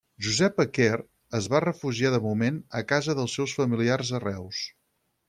[0.27, 0.95] Josepa Quer
[1.39, 4.65] es va refugiar de moment a casa dels seus familiars a Reus.